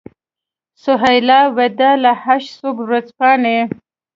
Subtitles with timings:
[0.83, 3.57] سهیلا وداع له هشت صبح ورځپاڼې.